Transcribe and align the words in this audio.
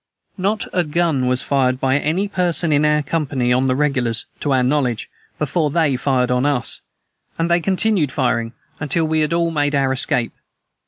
Not 0.35 0.65
a 0.73 0.83
gun 0.83 1.27
was 1.27 1.43
fired 1.43 1.79
by 1.79 1.99
any 1.99 2.27
person 2.27 2.73
in 2.73 2.85
our 2.85 3.03
company 3.03 3.53
on 3.53 3.67
the 3.67 3.75
regulars, 3.75 4.25
to 4.39 4.51
our 4.51 4.63
knowledge, 4.63 5.11
before 5.37 5.69
they 5.69 5.95
fired 5.95 6.31
on 6.31 6.43
us, 6.43 6.81
and 7.37 7.51
they 7.51 7.59
continued 7.59 8.11
firing 8.11 8.53
until 8.79 9.05
we 9.05 9.19
had 9.19 9.31
all 9.31 9.51
made 9.51 9.75
our 9.75 9.93
escape. 9.93 10.33